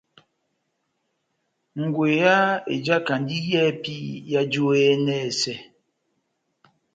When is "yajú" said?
4.31-4.63